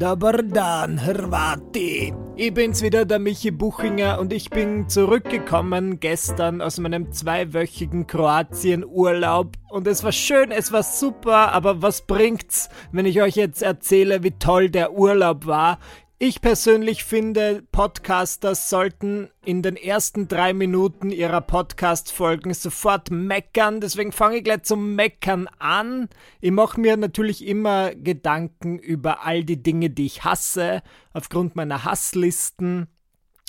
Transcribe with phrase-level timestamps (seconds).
[0.00, 2.14] Dobar Hrvati.
[2.34, 9.58] Ich bin's wieder, der Michi Buchinger, und ich bin zurückgekommen gestern aus meinem zweiwöchigen Kroatien-Urlaub.
[9.68, 14.22] Und es war schön, es war super, aber was bringt's, wenn ich euch jetzt erzähle,
[14.22, 15.78] wie toll der Urlaub war?
[16.22, 23.80] Ich persönlich finde, Podcaster sollten in den ersten drei Minuten ihrer Podcast-Folgen sofort meckern.
[23.80, 26.10] Deswegen fange ich gleich zum Meckern an.
[26.42, 30.82] Ich mache mir natürlich immer Gedanken über all die Dinge, die ich hasse,
[31.14, 32.88] aufgrund meiner Hasslisten.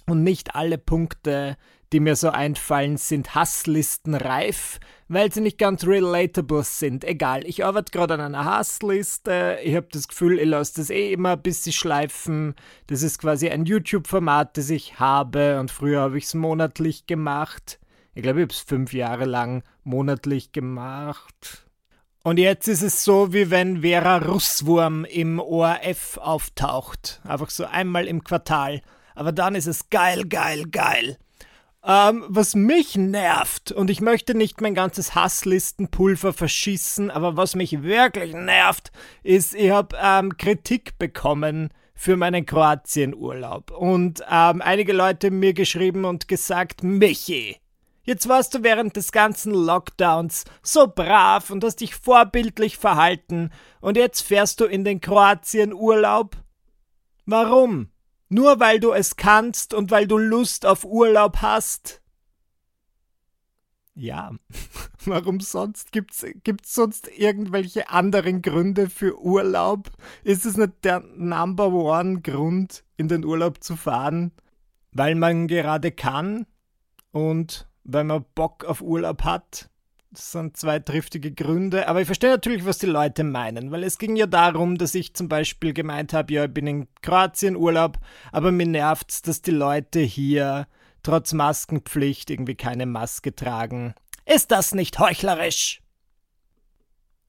[0.07, 1.57] Und nicht alle Punkte,
[1.91, 4.79] die mir so einfallen, sind Hasslistenreif,
[5.11, 7.03] weil sie nicht ganz relatable sind.
[7.03, 9.57] Egal, ich arbeite gerade an einer Hassliste.
[9.61, 12.55] Ich habe das Gefühl, ich lasse das eh immer ein bisschen schleifen.
[12.87, 17.79] Das ist quasi ein YouTube-Format, das ich habe und früher habe ich es monatlich gemacht.
[18.13, 21.65] Ich glaube, ich habe es fünf Jahre lang monatlich gemacht.
[22.23, 27.19] Und jetzt ist es so, wie wenn Vera Russwurm im ORF auftaucht.
[27.25, 28.81] Einfach so einmal im Quartal.
[29.13, 31.17] Aber dann ist es geil, geil, geil.
[31.83, 37.81] Ähm, was mich nervt, und ich möchte nicht mein ganzes Hasslistenpulver verschießen, aber was mich
[37.81, 38.91] wirklich nervt,
[39.23, 43.71] ist, ich habe ähm, Kritik bekommen für meinen Kroatienurlaub.
[43.71, 47.57] Und ähm, einige Leute mir geschrieben und gesagt, Michi,
[48.03, 53.97] jetzt warst du während des ganzen Lockdowns so brav und hast dich vorbildlich verhalten, und
[53.97, 56.37] jetzt fährst du in den Kroatienurlaub?
[57.25, 57.90] Warum?
[58.33, 62.01] Nur weil du es kannst und weil du Lust auf Urlaub hast?
[63.93, 64.31] Ja,
[65.05, 65.91] warum sonst?
[65.91, 69.91] Gibt's, gibt's sonst irgendwelche anderen Gründe für Urlaub?
[70.23, 74.31] Ist es nicht der Number One Grund, in den Urlaub zu fahren?
[74.93, 76.47] Weil man gerade kann
[77.11, 79.69] und weil man Bock auf Urlaub hat?
[80.13, 83.97] Das sind zwei triftige Gründe, aber ich verstehe natürlich, was die Leute meinen, weil es
[83.97, 87.97] ging ja darum, dass ich zum Beispiel gemeint habe, ja, ich bin in Kroatien Urlaub,
[88.33, 90.67] aber mir nervt's, dass die Leute hier
[91.01, 93.93] trotz Maskenpflicht irgendwie keine Maske tragen.
[94.25, 95.81] Ist das nicht heuchlerisch?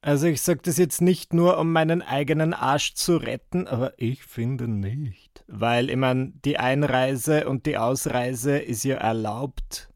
[0.01, 4.25] Also ich sage das jetzt nicht nur, um meinen eigenen Arsch zu retten, aber ich
[4.25, 5.45] finde nicht.
[5.47, 9.92] Weil, ich meine, die Einreise und die Ausreise ist ja erlaubt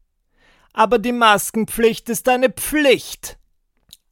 [0.77, 3.39] aber die Maskenpflicht ist eine Pflicht.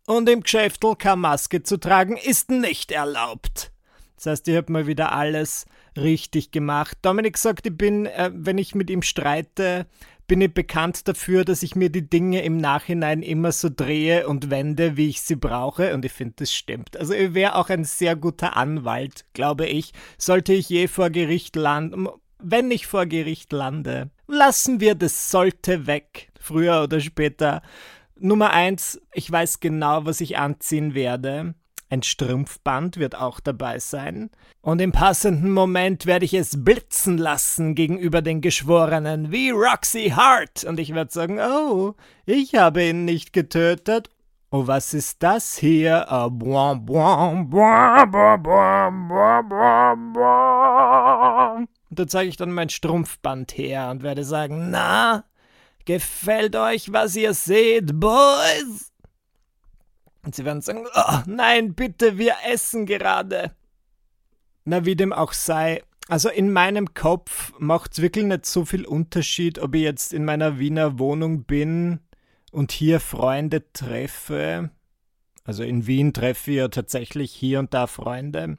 [0.08, 3.72] Und im Geschäftel keine Maske zu tragen ist nicht erlaubt.
[4.16, 6.98] Das heißt, ich habe mal wieder alles richtig gemacht.
[7.04, 9.86] Dominik sagt, ich bin, äh, wenn ich mit ihm streite,
[10.26, 14.50] bin ich bekannt dafür, dass ich mir die Dinge im Nachhinein immer so drehe und
[14.50, 15.94] wende, wie ich sie brauche.
[15.94, 16.98] Und ich finde, das stimmt.
[16.98, 21.56] Also ich wäre auch ein sehr guter Anwalt, glaube ich, sollte ich je vor Gericht
[21.56, 22.08] landen.
[22.48, 27.64] Wenn ich vor Gericht lande, lassen wir das sollte weg früher oder später.
[28.20, 31.56] Nummer eins, ich weiß genau, was ich anziehen werde.
[31.90, 34.30] Ein Strumpfband wird auch dabei sein.
[34.62, 40.66] Und im passenden Moment werde ich es blitzen lassen gegenüber den Geschworenen, wie Roxy Hart.
[40.66, 41.96] Und ich werde sagen, oh,
[42.28, 44.12] ich habe ihn nicht getötet.
[44.52, 46.06] Oh, was ist das hier?
[46.12, 46.30] Oh.
[51.96, 55.24] Und da zeige ich dann mein Strumpfband her und werde sagen, na,
[55.86, 58.92] Gefällt euch, was ihr seht, Boys?
[60.24, 63.56] Und sie werden sagen, oh, nein, bitte, wir essen gerade.
[64.64, 68.86] Na, wie dem auch sei, also in meinem Kopf macht es wirklich nicht so viel
[68.86, 72.00] Unterschied, ob ich jetzt in meiner Wiener Wohnung bin
[72.52, 74.72] und hier Freunde treffe.
[75.44, 78.58] Also in Wien treffe ich ja tatsächlich hier und da Freunde.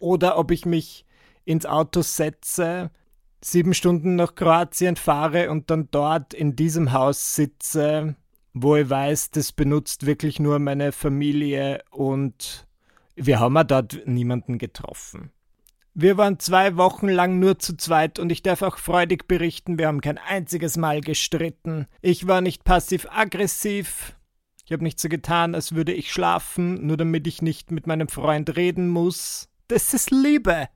[0.00, 1.04] Oder ob ich mich
[1.44, 2.90] ins Auto setze
[3.44, 8.14] sieben Stunden nach Kroatien fahre und dann dort in diesem Haus sitze,
[8.54, 12.66] wo ich weiß, das benutzt wirklich nur meine Familie und
[13.14, 15.30] wir haben ja dort niemanden getroffen.
[15.94, 19.88] Wir waren zwei Wochen lang nur zu zweit und ich darf auch freudig berichten, wir
[19.88, 21.86] haben kein einziges Mal gestritten.
[22.00, 24.16] Ich war nicht passiv-aggressiv.
[24.64, 28.08] Ich habe nicht so getan, als würde ich schlafen, nur damit ich nicht mit meinem
[28.08, 29.50] Freund reden muss.
[29.68, 30.68] Das ist Liebe.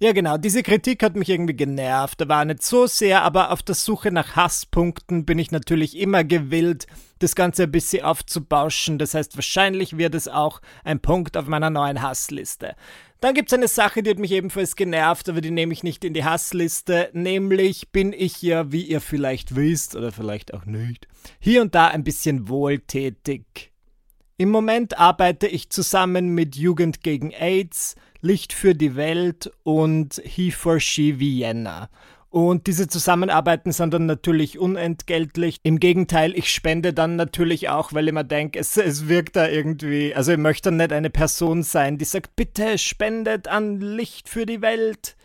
[0.00, 2.20] Ja, genau, diese Kritik hat mich irgendwie genervt.
[2.20, 6.22] Da war nicht so sehr, aber auf der Suche nach Hasspunkten bin ich natürlich immer
[6.22, 6.86] gewillt,
[7.18, 8.98] das Ganze ein bisschen aufzubauschen.
[8.98, 12.76] Das heißt, wahrscheinlich wird es auch ein Punkt auf meiner neuen Hassliste.
[13.20, 16.04] Dann gibt es eine Sache, die hat mich ebenfalls genervt, aber die nehme ich nicht
[16.04, 17.10] in die Hassliste.
[17.12, 21.08] Nämlich bin ich ja, wie ihr vielleicht wisst oder vielleicht auch nicht,
[21.40, 23.72] hier und da ein bisschen wohltätig.
[24.36, 30.50] Im Moment arbeite ich zusammen mit Jugend gegen AIDS, Licht für die Welt und He
[30.50, 31.88] for She Vienna.
[32.30, 35.60] Und diese Zusammenarbeiten sind dann natürlich unentgeltlich.
[35.62, 39.48] Im Gegenteil, ich spende dann natürlich auch, weil ich mir denke, es, es wirkt da
[39.48, 40.14] irgendwie.
[40.14, 44.60] Also ich möchte nicht eine Person sein, die sagt, bitte spendet an Licht für die
[44.60, 45.16] Welt.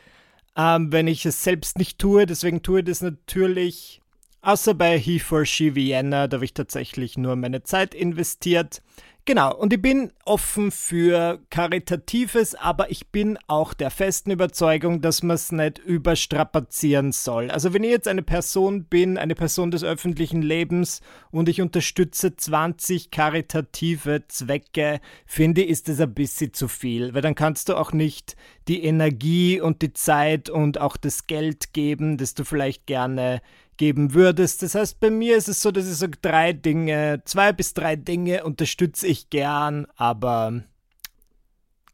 [0.55, 3.99] Ähm, wenn ich es selbst nicht tue, deswegen tue ich das natürlich.
[4.41, 8.81] Außer bei He for She Vienna, da habe ich tatsächlich nur meine Zeit investiert.
[9.25, 15.23] Genau, und ich bin offen für Karitatives, aber ich bin auch der festen Überzeugung, dass
[15.23, 17.49] man es nicht überstrapazieren soll.
[17.49, 20.99] Also wenn ich jetzt eine Person bin, eine Person des öffentlichen Lebens
[21.31, 27.21] und ich unterstütze 20 karitative Zwecke, finde ich, ist das ein bisschen zu viel, weil
[27.21, 28.35] dann kannst du auch nicht
[28.67, 33.41] die Energie und die Zeit und auch das Geld geben, das du vielleicht gerne
[33.77, 34.63] geben würdest.
[34.63, 37.95] Das heißt, bei mir ist es so, dass ich sage, drei Dinge, zwei bis drei
[37.95, 40.63] Dinge unterstütze ich gern, aber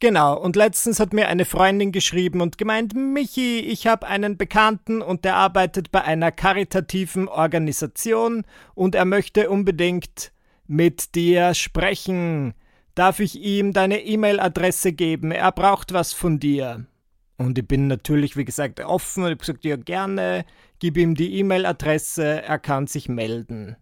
[0.02, 5.02] Genau, und letztens hat mir eine Freundin geschrieben und gemeint, Michi, ich habe einen Bekannten
[5.02, 8.46] und der arbeitet bei einer karitativen Organisation
[8.76, 10.32] und er möchte unbedingt
[10.68, 12.54] mit dir sprechen.
[12.96, 15.32] Darf ich ihm deine E-Mail-Adresse geben?
[15.32, 16.86] Er braucht was von dir.
[17.36, 19.24] Und ich bin natürlich, wie gesagt, offen.
[19.24, 20.46] Ich habe gesagt, ja, gerne.
[20.80, 23.76] Gib ihm die E-Mail-Adresse, er kann sich melden.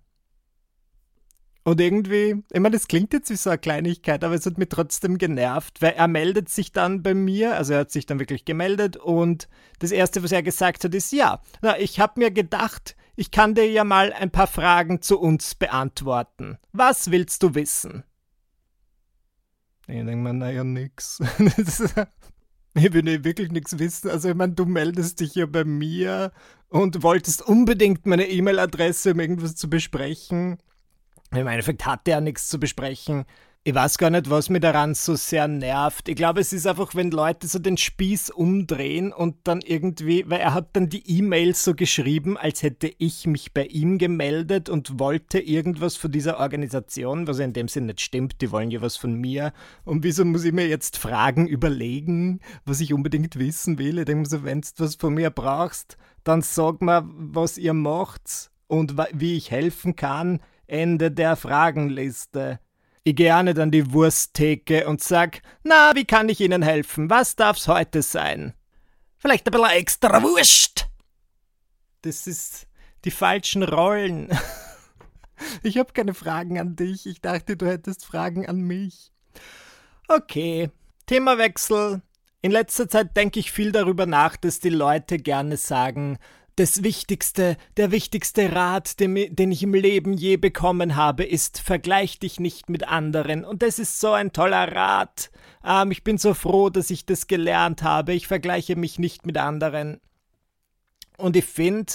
[1.67, 4.69] Und irgendwie, ich meine, das klingt jetzt wie so eine Kleinigkeit, aber es hat mich
[4.69, 8.45] trotzdem genervt, weil er meldet sich dann bei mir, also er hat sich dann wirklich
[8.45, 9.49] gemeldet und
[9.79, 13.53] das Erste, was er gesagt hat, ist, ja, na, ich habe mir gedacht, ich kann
[13.53, 16.57] dir ja mal ein paar Fragen zu uns beantworten.
[16.71, 18.05] Was willst du wissen?
[19.87, 21.21] Ich denke mir, naja, nix.
[22.77, 24.11] Ich will wirklich nichts wissen.
[24.11, 26.31] Also, ich meine, du meldest dich ja bei mir
[26.69, 30.57] und wolltest unbedingt meine E-Mail-Adresse, um irgendwas zu besprechen.
[31.31, 33.25] Im Endeffekt hat er nichts zu besprechen.
[33.67, 36.07] Ich weiß gar nicht, was mir daran so sehr nervt.
[36.07, 40.39] Ich glaube, es ist einfach, wenn Leute so den Spieß umdrehen und dann irgendwie, weil
[40.39, 44.99] er hat dann die E-Mail so geschrieben, als hätte ich mich bei ihm gemeldet und
[44.99, 48.81] wollte irgendwas von dieser Organisation, was ja in dem Sinn nicht stimmt, die wollen ja
[48.81, 49.51] was von mir.
[49.83, 53.99] Und wieso muss ich mir jetzt Fragen überlegen, was ich unbedingt wissen will?
[53.99, 55.97] Ich denke mir so, wenn du was von mir brauchst,
[56.27, 60.41] dann sag mal, was ihr macht und wie ich helfen kann.
[60.67, 62.59] Ende der Fragenliste.
[63.03, 67.09] Ich gehe auch nicht an die Wursttheke und sag, na, wie kann ich Ihnen helfen?
[67.09, 68.53] Was darf's heute sein?
[69.17, 70.89] Vielleicht ein bisschen extra Wurst.
[72.01, 72.67] Das ist
[73.05, 74.29] die falschen Rollen.
[75.61, 77.05] Ich habe keine Fragen an dich.
[77.05, 79.11] Ich dachte, du hättest Fragen an mich.
[80.07, 80.71] Okay,
[81.05, 82.01] Themawechsel.
[82.41, 86.19] In letzter Zeit denke ich viel darüber nach, dass die Leute gerne sagen,
[86.57, 92.17] das Wichtigste, der wichtigste Rat, den, den, ich im Leben je bekommen habe, ist, vergleich
[92.19, 93.45] dich nicht mit anderen.
[93.45, 95.29] Und das ist so ein toller Rat.
[95.63, 98.13] Ähm, ich bin so froh, dass ich das gelernt habe.
[98.13, 100.01] Ich vergleiche mich nicht mit anderen.
[101.17, 101.93] Und ich finde,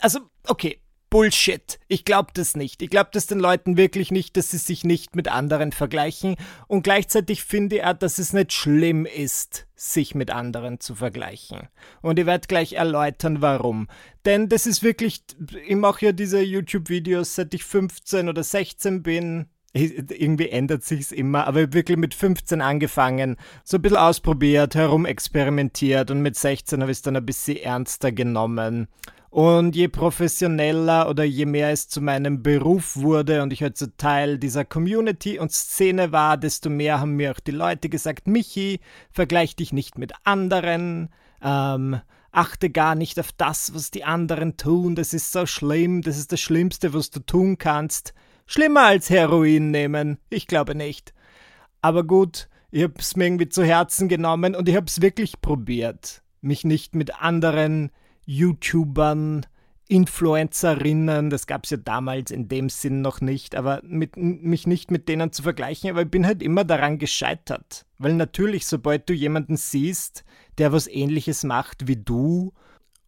[0.00, 0.80] also, okay,
[1.10, 1.80] Bullshit.
[1.88, 2.82] Ich glaube das nicht.
[2.82, 6.36] Ich glaube das den Leuten wirklich nicht, dass sie sich nicht mit anderen vergleichen.
[6.68, 11.68] Und gleichzeitig finde ich auch, dass es nicht schlimm ist, sich mit anderen zu vergleichen.
[12.00, 13.88] Und ich werde gleich erläutern, warum.
[14.24, 15.24] Denn das ist wirklich,
[15.66, 19.46] ich mache ja diese YouTube-Videos, seit ich 15 oder 16 bin.
[19.72, 24.74] Irgendwie ändert sich's immer, aber ich habe wirklich mit 15 angefangen, so ein bisschen ausprobiert,
[24.74, 28.88] herumexperimentiert und mit 16 habe ich es dann ein bisschen ernster genommen.
[29.30, 33.86] Und je professioneller oder je mehr es zu meinem Beruf wurde und ich halt so
[33.96, 38.80] Teil dieser Community und Szene war, desto mehr haben mir auch die Leute gesagt, Michi,
[39.12, 41.10] vergleich dich nicht mit anderen,
[41.42, 42.00] ähm,
[42.32, 46.32] achte gar nicht auf das, was die anderen tun, das ist so schlimm, das ist
[46.32, 48.14] das Schlimmste, was du tun kannst.
[48.46, 51.14] Schlimmer als Heroin nehmen, ich glaube nicht.
[51.82, 56.64] Aber gut, ich hab's mir irgendwie zu Herzen genommen und ich hab's wirklich probiert, mich
[56.64, 57.92] nicht mit anderen
[58.26, 59.46] YouTubern,
[59.90, 64.92] Influencerinnen, das gab es ja damals in dem Sinn noch nicht, aber mit, mich nicht
[64.92, 67.86] mit denen zu vergleichen, aber ich bin halt immer daran gescheitert.
[67.98, 70.24] Weil natürlich, sobald du jemanden siehst,
[70.58, 72.52] der was ähnliches macht wie du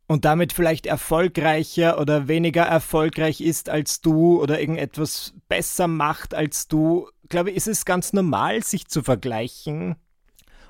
[0.09, 6.66] und damit vielleicht erfolgreicher oder weniger erfolgreich ist als du oder irgendetwas besser macht als
[6.66, 9.95] du, glaube ich, ist es ganz normal, sich zu vergleichen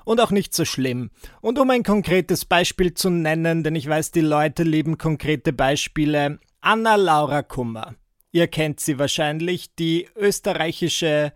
[0.05, 1.11] und auch nicht so schlimm.
[1.41, 6.39] Und um ein konkretes Beispiel zu nennen, denn ich weiß, die Leute lieben konkrete Beispiele,
[6.61, 7.95] Anna Laura Kummer.
[8.31, 11.33] Ihr kennt sie wahrscheinlich, die österreichische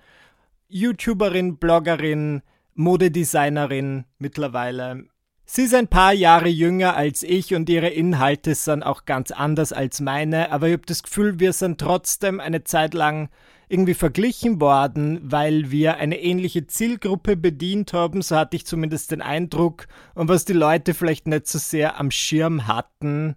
[0.67, 2.41] YouTuberin, Bloggerin,
[2.74, 5.05] Modedesignerin mittlerweile.
[5.45, 9.71] Sie ist ein paar Jahre jünger als ich und ihre Inhalte sind auch ganz anders
[9.71, 13.29] als meine, aber ich habe das Gefühl, wir sind trotzdem eine Zeit lang
[13.69, 19.21] irgendwie verglichen worden, weil wir eine ähnliche Zielgruppe bedient haben, so hatte ich zumindest den
[19.21, 23.36] Eindruck, und was die Leute vielleicht nicht so sehr am Schirm hatten,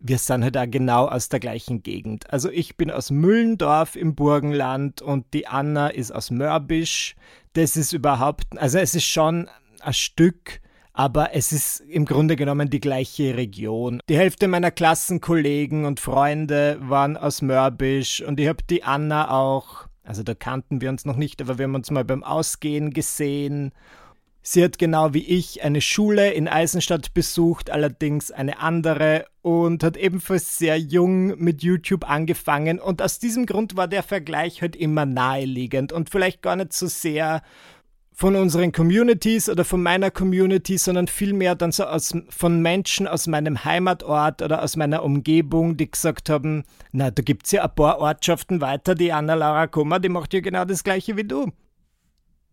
[0.00, 2.32] wir sind halt auch genau aus der gleichen Gegend.
[2.32, 7.16] Also ich bin aus Müllendorf im Burgenland und die Anna ist aus Mörbisch.
[7.54, 9.48] Das ist überhaupt, also es ist schon
[9.80, 10.60] ein Stück,
[10.98, 14.00] aber es ist im Grunde genommen die gleiche Region.
[14.08, 19.86] Die Hälfte meiner Klassenkollegen und Freunde waren aus Mörbisch und ich habe die Anna auch,
[20.02, 23.70] also da kannten wir uns noch nicht, aber wir haben uns mal beim Ausgehen gesehen.
[24.42, 29.96] Sie hat genau wie ich eine Schule in Eisenstadt besucht, allerdings eine andere und hat
[29.96, 32.80] ebenfalls sehr jung mit YouTube angefangen.
[32.80, 36.88] Und aus diesem Grund war der Vergleich halt immer naheliegend und vielleicht gar nicht so
[36.88, 37.42] sehr
[38.18, 43.28] von unseren Communities oder von meiner Community, sondern vielmehr dann so aus, von Menschen aus
[43.28, 47.72] meinem Heimatort oder aus meiner Umgebung, die gesagt haben, na, da gibt es ja ein
[47.76, 51.52] paar Ortschaften weiter, die Anna-Laura Kummer, die macht ja genau das gleiche wie du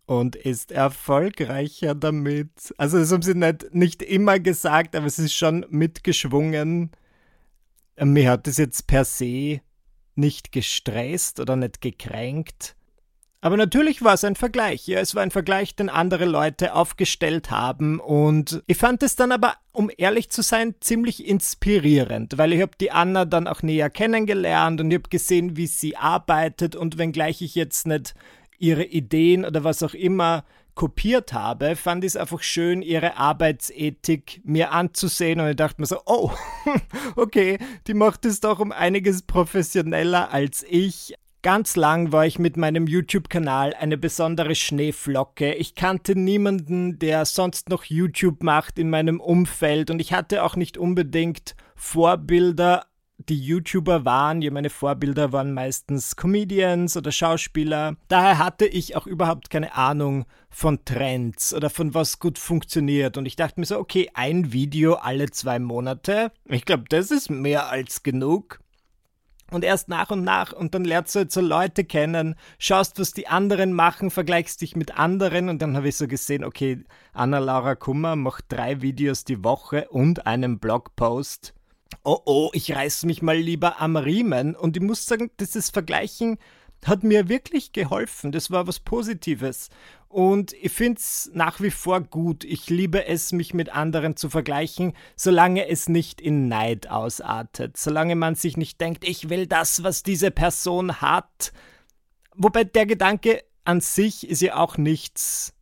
[0.06, 2.72] und ist erfolgreicher damit.
[2.78, 6.92] Also das haben sie nicht, nicht immer gesagt, aber es ist schon mitgeschwungen.
[8.00, 9.62] Mir hat es jetzt per se
[10.14, 12.76] nicht gestresst oder nicht gekränkt.
[13.46, 14.88] Aber natürlich war es ein Vergleich.
[14.88, 18.00] Ja, es war ein Vergleich, den andere Leute aufgestellt haben.
[18.00, 22.72] Und ich fand es dann aber, um ehrlich zu sein, ziemlich inspirierend, weil ich habe
[22.80, 26.74] die Anna dann auch näher kennengelernt und ich habe gesehen, wie sie arbeitet.
[26.74, 28.16] Und wenngleich ich jetzt nicht
[28.58, 34.40] ihre Ideen oder was auch immer kopiert habe, fand ich es einfach schön, ihre Arbeitsethik
[34.42, 36.32] mir anzusehen und ich dachte mir so, oh,
[37.14, 41.14] okay, die macht es doch um einiges professioneller als ich.
[41.46, 45.54] Ganz lang war ich mit meinem YouTube-Kanal eine besondere Schneeflocke.
[45.54, 50.56] Ich kannte niemanden, der sonst noch YouTube macht in meinem Umfeld und ich hatte auch
[50.56, 52.86] nicht unbedingt Vorbilder
[53.28, 57.96] die YouTuber waren, ja, meine Vorbilder waren meistens Comedians oder Schauspieler.
[58.08, 63.16] Daher hatte ich auch überhaupt keine Ahnung von Trends oder von was gut funktioniert.
[63.16, 66.32] Und ich dachte mir so, okay, ein Video alle zwei Monate.
[66.44, 68.58] Ich glaube, das ist mehr als genug.
[69.50, 73.12] Und erst nach und nach und dann lernst du halt so Leute kennen, schaust, was
[73.12, 77.76] die anderen machen, vergleichst dich mit anderen und dann habe ich so gesehen, okay, Anna-Laura
[77.76, 81.54] Kummer macht drei Videos die Woche und einen Blogpost
[82.06, 84.54] oh oh, ich reiß mich mal lieber am Riemen.
[84.54, 86.38] Und ich muss sagen, dieses Vergleichen
[86.84, 88.32] hat mir wirklich geholfen.
[88.32, 89.70] Das war was Positives.
[90.08, 92.44] Und ich finde es nach wie vor gut.
[92.44, 97.76] Ich liebe es, mich mit anderen zu vergleichen, solange es nicht in Neid ausartet.
[97.76, 101.52] Solange man sich nicht denkt, ich will das, was diese Person hat.
[102.34, 105.52] Wobei der Gedanke an sich ist ja auch nichts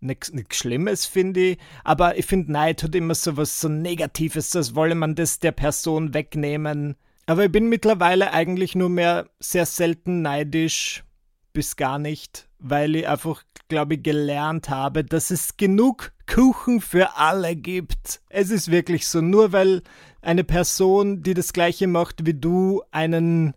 [0.00, 1.58] nichts Schlimmes, finde ich.
[1.84, 5.52] Aber ich finde, Neid hat immer so was so Negatives, als wolle man das der
[5.52, 6.96] Person wegnehmen.
[7.30, 11.04] Aber ich bin mittlerweile eigentlich nur mehr sehr selten neidisch,
[11.52, 17.18] bis gar nicht, weil ich einfach, glaube ich, gelernt habe, dass es genug Kuchen für
[17.18, 18.20] alle gibt.
[18.30, 19.84] Es ist wirklich so, nur weil
[20.22, 23.54] eine Person, die das gleiche macht wie du, einen,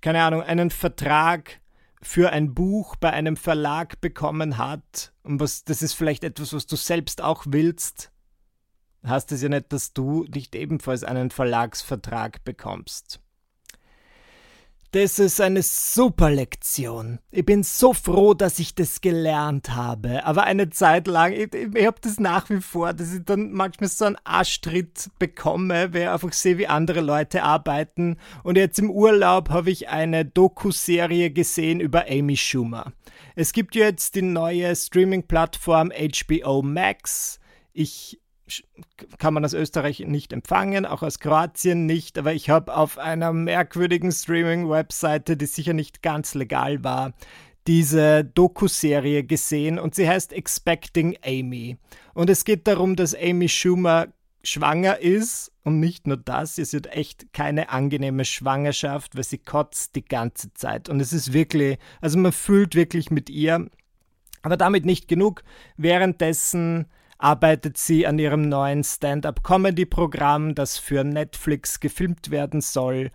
[0.00, 1.60] keine Ahnung, einen Vertrag
[2.02, 6.66] für ein Buch bei einem Verlag bekommen hat, und was, das ist vielleicht etwas, was
[6.66, 8.10] du selbst auch willst,
[9.10, 13.20] heißt es ja nicht, dass du nicht ebenfalls einen Verlagsvertrag bekommst.
[14.92, 17.20] Das ist eine super Lektion.
[17.30, 20.24] Ich bin so froh, dass ich das gelernt habe.
[20.24, 23.88] Aber eine Zeit lang, ich, ich habe das nach wie vor, dass ich dann manchmal
[23.88, 28.16] so einen Arschtritt bekomme, wenn ich einfach sehe, wie andere Leute arbeiten.
[28.42, 32.92] Und jetzt im Urlaub habe ich eine Doku-Serie gesehen über Amy Schumer.
[33.36, 37.38] Es gibt jetzt die neue Streaming-Plattform HBO Max.
[37.72, 38.20] Ich
[39.18, 43.32] kann man aus Österreich nicht empfangen, auch aus Kroatien nicht, aber ich habe auf einer
[43.32, 47.12] merkwürdigen Streaming-Webseite, die sicher nicht ganz legal war,
[47.66, 51.76] diese Doku-Serie gesehen und sie heißt Expecting Amy.
[52.14, 54.08] Und es geht darum, dass Amy Schumer
[54.42, 59.94] schwanger ist und nicht nur das, sie hat echt keine angenehme Schwangerschaft, weil sie kotzt
[59.96, 63.68] die ganze Zeit und es ist wirklich, also man fühlt wirklich mit ihr,
[64.42, 65.42] aber damit nicht genug.
[65.76, 66.86] Währenddessen
[67.22, 73.10] arbeitet sie an ihrem neuen Stand-up-Comedy-Programm, das für Netflix gefilmt werden soll.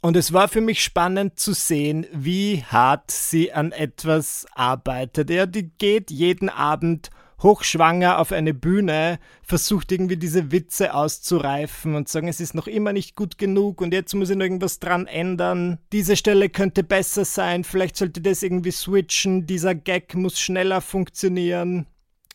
[0.00, 5.28] Und es war für mich spannend zu sehen, wie hart sie an etwas arbeitet.
[5.28, 7.10] Ja, die geht jeden Abend
[7.42, 12.92] hochschwanger auf eine Bühne, versucht irgendwie diese Witze auszureifen und sagen, es ist noch immer
[12.92, 15.78] nicht gut genug und jetzt muss ich noch irgendwas dran ändern.
[15.92, 21.86] Diese Stelle könnte besser sein, vielleicht sollte das irgendwie switchen, dieser Gag muss schneller funktionieren.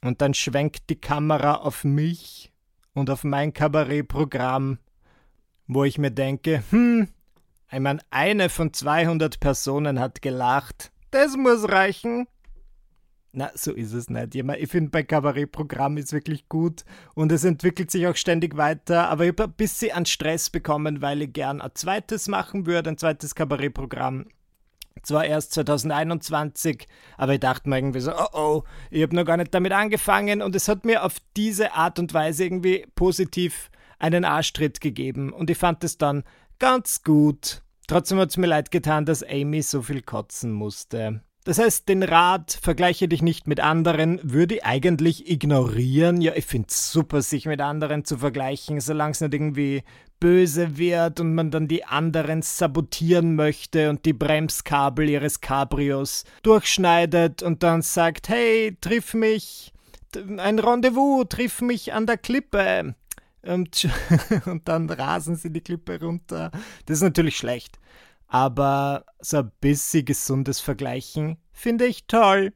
[0.01, 2.51] Und dann schwenkt die Kamera auf mich
[2.93, 4.79] und auf mein Kabarettprogramm,
[5.67, 7.07] wo ich mir denke, hm,
[7.71, 10.91] ich meine, eine von 200 Personen hat gelacht.
[11.11, 12.27] Das muss reichen.
[13.37, 14.33] Na, so ist es nicht.
[14.33, 16.85] Ich finde, bei Kabarettprogramm ist wirklich gut
[17.15, 19.09] und es entwickelt sich auch ständig weiter.
[19.09, 22.91] Aber ich habe ein bisschen an Stress bekommen, weil ich gern ein zweites machen würde,
[22.91, 24.27] ein zweites Kabarettprogramm.
[25.05, 29.37] Zwar erst 2021, aber ich dachte mir irgendwie so, oh oh, ich habe noch gar
[29.37, 33.69] nicht damit angefangen und es hat mir auf diese Art und Weise irgendwie positiv
[33.99, 36.23] einen Arschtritt gegeben und ich fand es dann
[36.59, 37.61] ganz gut.
[37.87, 41.21] Trotzdem hat es mir leid getan, dass Amy so viel kotzen musste.
[41.45, 46.19] Das heißt, den Rat, vergleiche dich nicht mit anderen, würde ich eigentlich ignorieren.
[46.19, 49.83] Ja, ich finde es super, sich mit anderen zu vergleichen, solange es nicht irgendwie
[50.19, 57.43] böse wird und man dann die anderen sabotieren möchte und die Bremskabel ihres Cabrios durchschneidet
[57.43, 59.71] und dann sagt, hey, triff mich,
[60.15, 62.95] ein Rendezvous, triff mich an der Klippe.
[63.43, 63.87] Und,
[64.47, 66.49] und dann rasen sie die Klippe runter.
[66.87, 67.77] Das ist natürlich schlecht.
[68.27, 72.53] Aber so ein bisschen gesundes Vergleichen finde ich toll.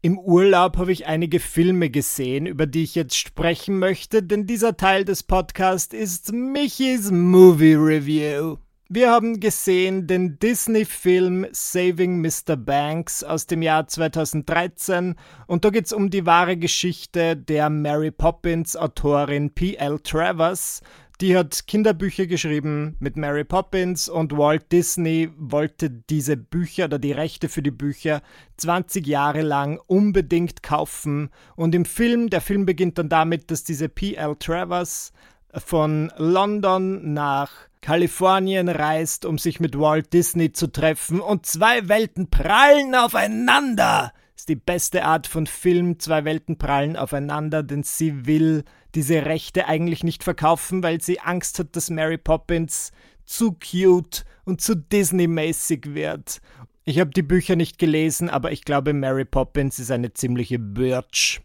[0.00, 4.76] Im Urlaub habe ich einige Filme gesehen, über die ich jetzt sprechen möchte, denn dieser
[4.76, 8.58] Teil des Podcasts ist Michis Movie Review.
[8.90, 12.56] Wir haben gesehen den Disney-Film Saving Mr.
[12.56, 18.10] Banks aus dem Jahr 2013 und da geht es um die wahre Geschichte der Mary
[18.10, 19.98] Poppins-Autorin P.L.
[20.00, 20.80] Travers,
[21.20, 27.12] die hat Kinderbücher geschrieben mit Mary Poppins und Walt Disney wollte diese Bücher oder die
[27.12, 28.22] Rechte für die Bücher
[28.58, 31.30] 20 Jahre lang unbedingt kaufen.
[31.56, 34.36] Und im Film, der Film beginnt dann damit, dass diese P.L.
[34.38, 35.12] Travers
[35.52, 42.30] von London nach Kalifornien reist, um sich mit Walt Disney zu treffen und zwei Welten
[42.30, 44.12] prallen aufeinander.
[44.36, 48.64] Ist die beste Art von Film, zwei Welten prallen aufeinander, denn sie will
[48.94, 52.92] diese Rechte eigentlich nicht verkaufen, weil sie Angst hat, dass Mary Poppins
[53.24, 56.40] zu cute und zu Disney-mäßig wird.
[56.84, 61.42] Ich habe die Bücher nicht gelesen, aber ich glaube, Mary Poppins ist eine ziemliche Birch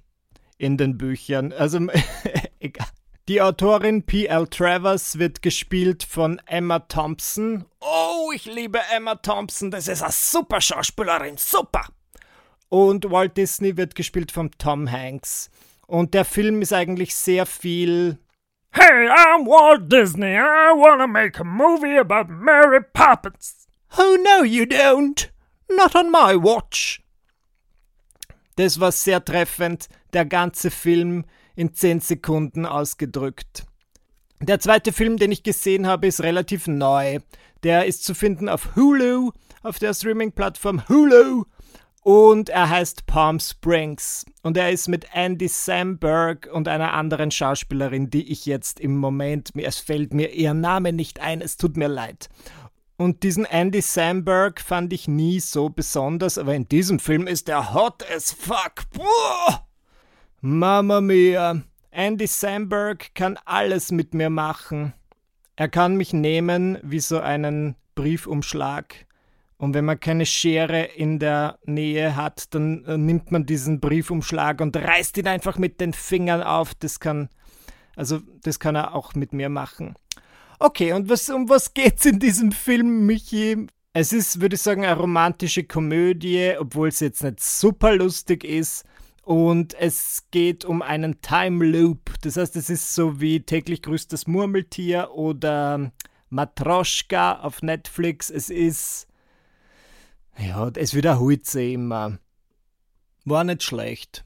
[0.58, 1.52] in den Büchern.
[1.52, 1.80] Also,
[2.60, 2.88] egal.
[3.30, 4.48] Die Autorin P.L.
[4.48, 7.64] Travers wird gespielt von Emma Thompson.
[7.80, 11.86] Oh, ich liebe Emma Thompson, das ist eine super Schauspielerin, super!
[12.68, 15.50] Und Walt Disney wird gespielt von Tom Hanks.
[15.88, 18.20] Und der Film ist eigentlich sehr viel.
[18.72, 20.36] Hey, I'm Walt Disney.
[20.36, 23.68] I wanna make a movie about Mary Poppins.
[23.98, 25.30] Oh no, you don't.
[25.70, 27.02] Not on my watch.
[28.56, 33.66] Das war sehr treffend, der ganze Film in 10 Sekunden ausgedrückt.
[34.40, 37.20] Der zweite Film, den ich gesehen habe, ist relativ neu.
[37.64, 41.46] Der ist zu finden auf Hulu, auf der Streaming-Plattform Hulu
[42.04, 44.26] und er heißt Palm Springs.
[44.42, 49.52] Und er ist mit Andy Samberg und einer anderen Schauspielerin, die ich jetzt im Moment,
[49.56, 52.30] es fällt mir ihr Name nicht ein, es tut mir leid.
[52.98, 57.74] Und diesen Andy Samberg fand ich nie so besonders, aber in diesem Film ist er
[57.74, 58.84] hot as fuck.
[58.94, 59.68] Boah!
[60.42, 61.64] Mama mia.
[61.90, 64.94] Andy Samberg kann alles mit mir machen.
[65.56, 69.06] Er kann mich nehmen wie so einen Briefumschlag
[69.64, 74.60] und wenn man keine Schere in der Nähe hat, dann äh, nimmt man diesen Briefumschlag
[74.60, 76.76] und reißt ihn einfach mit den Fingern auf.
[76.76, 77.30] Das kann,
[77.96, 79.94] also das kann er auch mit mir machen.
[80.60, 83.68] Okay, und was, um was geht's in diesem Film, Michi?
[83.94, 88.84] Es ist, würde ich sagen, eine romantische Komödie, obwohl es jetzt nicht super lustig ist.
[89.22, 92.12] Und es geht um einen Time Loop.
[92.22, 95.94] Das heißt, es ist so wie täglich grüßt das Murmeltier oder
[96.30, 98.30] Matroschka auf Netflix.
[98.30, 99.08] Es ist
[100.38, 102.20] ja, es wiederholt sich immer.
[103.26, 104.24] War nicht schlecht.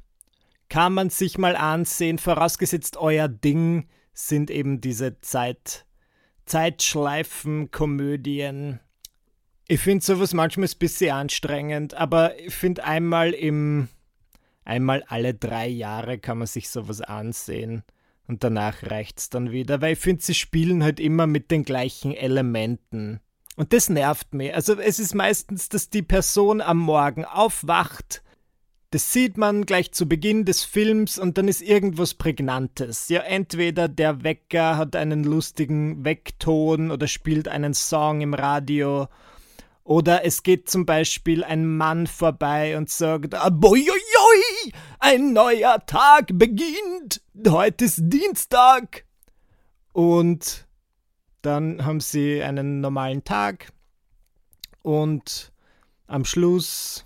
[0.69, 5.85] Kann man sich mal ansehen, vorausgesetzt euer Ding sind eben diese Zeit,
[6.45, 8.79] Zeitschleifen-Komödien.
[9.67, 13.87] Ich finde sowas manchmal ein bisschen anstrengend, aber ich finde einmal im,
[14.65, 17.83] einmal alle drei Jahre kann man sich sowas ansehen.
[18.27, 22.13] Und danach reicht's dann wieder, weil ich finde, sie spielen halt immer mit den gleichen
[22.13, 23.21] Elementen.
[23.57, 24.53] Und das nervt mich.
[24.53, 28.21] Also es ist meistens, dass die Person am Morgen aufwacht.
[28.91, 33.09] Das sieht man gleich zu Beginn des Films und dann ist irgendwas Prägnantes.
[33.09, 39.07] Ja, entweder der Wecker hat einen lustigen Weckton oder spielt einen Song im Radio.
[39.83, 43.91] Oder es geht zum Beispiel ein Mann vorbei und sagt, Aboioi,
[44.99, 47.23] ein neuer Tag beginnt.
[47.47, 49.05] Heute ist Dienstag.
[49.93, 50.66] Und
[51.47, 53.71] dann haben sie einen normalen Tag
[54.81, 55.53] und
[56.05, 57.05] am Schluss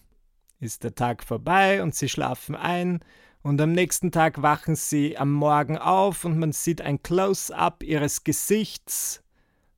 [0.60, 3.04] ist der Tag vorbei und sie schlafen ein
[3.44, 8.24] und am nächsten Tag wachen sie am Morgen auf und man sieht ein Close-up ihres
[8.24, 9.22] Gesichts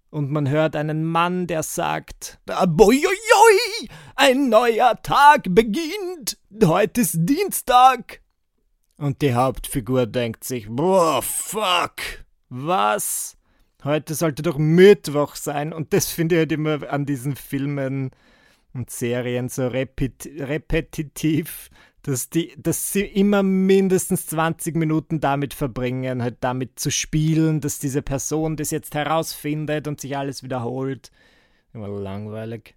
[0.09, 8.21] und man hört einen Mann, der sagt, Boioi, ein neuer Tag beginnt, heute ist Dienstag.
[8.97, 11.95] Und die Hauptfigur denkt sich, boah, fuck,
[12.47, 13.35] was?
[13.83, 15.73] Heute sollte doch Mittwoch sein.
[15.73, 18.11] Und das finde ich halt immer an diesen Filmen
[18.73, 21.69] und Serien so repet repetitiv,
[22.01, 27.79] dass, die, dass sie immer mindestens 20 Minuten damit verbringen, halt damit zu spielen, dass
[27.79, 31.11] diese Person das jetzt herausfindet und sich alles wiederholt.
[31.73, 32.75] Immer langweilig.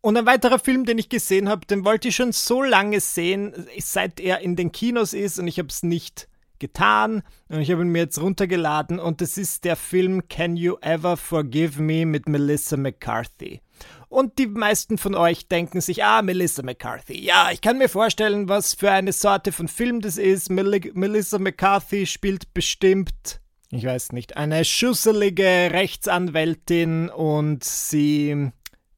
[0.00, 3.52] Und ein weiterer Film, den ich gesehen habe, den wollte ich schon so lange sehen,
[3.78, 6.28] seit er in den Kinos ist und ich habe es nicht
[6.58, 10.76] getan und ich habe ihn mir jetzt runtergeladen und das ist der Film Can You
[10.80, 13.60] Ever Forgive Me mit Melissa McCarthy.
[14.08, 17.20] Und die meisten von euch denken sich, ah, Melissa McCarthy.
[17.20, 20.50] Ja, ich kann mir vorstellen, was für eine Sorte von Film das ist.
[20.50, 23.40] Mel Melissa McCarthy spielt bestimmt,
[23.70, 28.50] ich weiß nicht, eine schusselige Rechtsanwältin und sie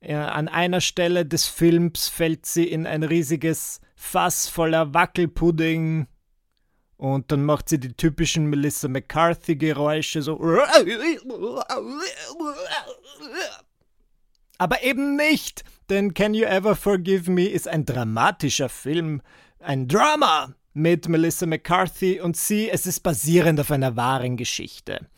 [0.02, 6.06] ja, an einer Stelle des Films fällt sie in ein riesiges Fass voller Wackelpudding
[7.00, 10.38] und dann macht sie die typischen Melissa McCarthy-Geräusche so.
[14.58, 19.22] Aber eben nicht, denn Can You Ever Forgive Me ist ein dramatischer Film,
[19.60, 25.08] ein Drama mit Melissa McCarthy und sie, es ist basierend auf einer wahren Geschichte.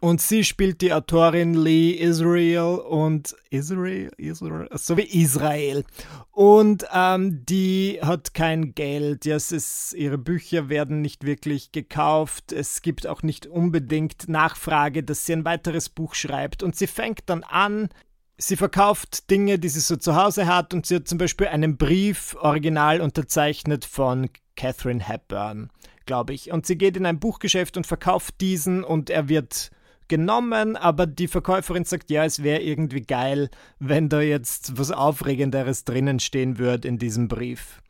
[0.00, 5.84] Und sie spielt die Autorin Lee Israel und Israel, Israel, so wie Israel.
[6.30, 9.24] Und ähm, die hat kein Geld.
[9.24, 12.52] Ja, ist, ihre Bücher werden nicht wirklich gekauft.
[12.52, 16.62] Es gibt auch nicht unbedingt Nachfrage, dass sie ein weiteres Buch schreibt.
[16.62, 17.88] Und sie fängt dann an,
[18.36, 20.74] sie verkauft Dinge, die sie so zu Hause hat.
[20.74, 25.70] Und sie hat zum Beispiel einen Brief original unterzeichnet von Catherine Hepburn,
[26.06, 26.52] glaube ich.
[26.52, 29.72] Und sie geht in ein Buchgeschäft und verkauft diesen und er wird
[30.08, 35.84] genommen, aber die Verkäuferin sagt, ja, es wäre irgendwie geil, wenn da jetzt was Aufregenderes
[35.84, 37.80] drinnen stehen würde in diesem Brief.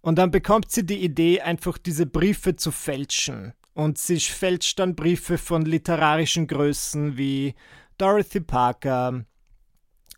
[0.00, 3.52] Und dann bekommt sie die Idee, einfach diese Briefe zu fälschen.
[3.74, 7.54] Und sie fälscht dann Briefe von literarischen Größen wie
[7.96, 9.24] Dorothy Parker,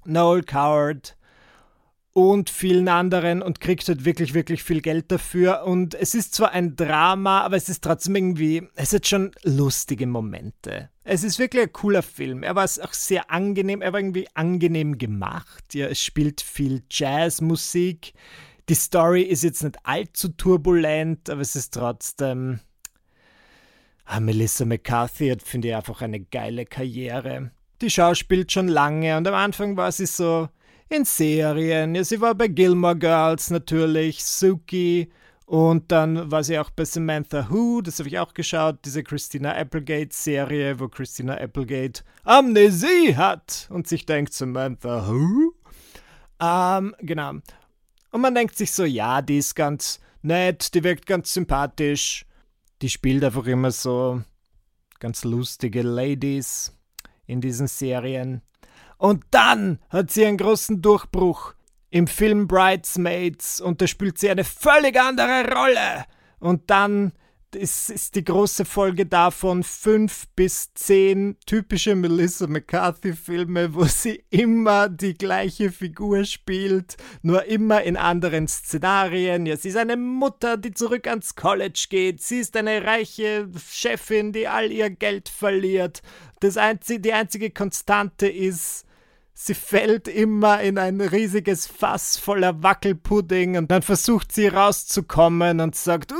[0.04, 1.16] Noel Coward,
[2.14, 5.64] und vielen anderen und kriegt halt wirklich, wirklich viel Geld dafür.
[5.64, 10.06] Und es ist zwar ein Drama, aber es ist trotzdem irgendwie, es hat schon lustige
[10.06, 10.90] Momente.
[11.02, 12.44] Es ist wirklich ein cooler Film.
[12.44, 15.74] Er war auch sehr angenehm, er war irgendwie angenehm gemacht.
[15.74, 18.14] Ja, es spielt viel Jazzmusik.
[18.68, 22.60] Die Story ist jetzt nicht allzu turbulent, aber es ist trotzdem.
[24.04, 27.50] Ah, Melissa McCarthy hat, finde ich, einfach eine geile Karriere.
[27.80, 30.48] Die schauspielt schon lange und am Anfang war sie so
[30.88, 31.94] in Serien.
[31.94, 35.10] Ja, sie war bei Gilmore Girls natürlich, Suki
[35.46, 39.54] und dann war sie auch bei Samantha Who, das habe ich auch geschaut, diese Christina
[39.54, 45.52] Applegate-Serie, wo Christina Applegate Amnesie hat und sich denkt, Samantha Who?
[46.40, 47.34] Ähm, genau.
[48.10, 52.24] Und man denkt sich so, ja, die ist ganz nett, die wirkt ganz sympathisch.
[52.80, 54.22] Die spielt einfach immer so
[54.98, 56.72] ganz lustige Ladies
[57.26, 58.40] in diesen Serien.
[58.98, 61.54] Und dann hat sie einen großen Durchbruch
[61.90, 66.04] im Film Bridesmaids und da spielt sie eine völlig andere Rolle.
[66.40, 67.12] Und dann
[67.54, 74.88] ist, ist die große Folge davon fünf bis zehn typische Melissa McCarthy-Filme, wo sie immer
[74.88, 79.46] die gleiche Figur spielt, nur immer in anderen Szenarien.
[79.46, 82.22] Ja, sie ist eine Mutter, die zurück ans College geht.
[82.22, 86.02] Sie ist eine reiche Chefin, die all ihr Geld verliert.
[86.44, 88.84] Das einzige, die einzige Konstante ist,
[89.32, 95.74] sie fällt immer in ein riesiges Fass voller Wackelpudding und dann versucht sie rauszukommen und
[95.74, 96.12] sagt,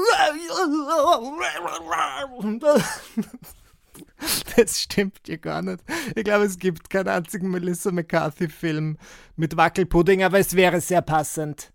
[4.57, 5.85] das stimmt ja gar nicht.
[6.17, 8.97] Ich glaube, es gibt keinen einzigen Melissa McCarthy-Film
[9.37, 11.74] mit Wackelpudding, aber es wäre sehr passend.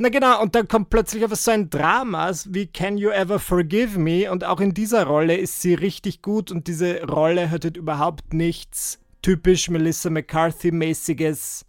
[0.00, 3.98] Na genau, und dann kommt plötzlich aber so ein Drama wie Can You Ever Forgive
[3.98, 4.30] Me?
[4.30, 8.32] Und auch in dieser Rolle ist sie richtig gut und diese Rolle hat halt überhaupt
[8.32, 11.64] nichts typisch Melissa McCarthy-mäßiges.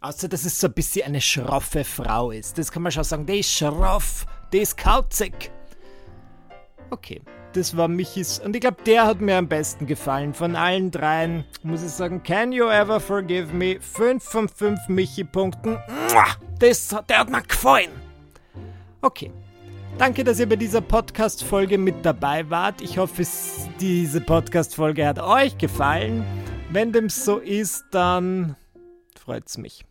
[0.00, 2.58] Außer, dass es so ein bisschen eine schroffe Frau ist.
[2.58, 3.24] Das kann man schon sagen.
[3.24, 5.52] Die ist schroff, die ist kauzig.
[6.90, 8.38] Okay, das war Michis.
[8.38, 10.34] Und ich glaube, der hat mir am besten gefallen.
[10.34, 13.78] Von allen dreien muss ich sagen, Can You Ever Forgive Me?
[13.80, 15.78] 5 von 5 Michi-Punkten.
[16.58, 17.90] Das, der hat mir gefallen.
[19.02, 19.32] Okay.
[19.98, 22.80] Danke, dass ihr bei dieser Podcast-Folge mit dabei wart.
[22.80, 23.22] Ich hoffe,
[23.80, 26.24] diese Podcast-Folge hat euch gefallen.
[26.70, 28.56] Wenn dem so ist, dann
[29.18, 29.84] freut's mich.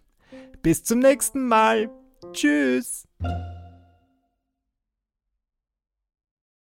[0.62, 1.90] Bis zum nächsten Mal.
[2.34, 3.08] Tschüss.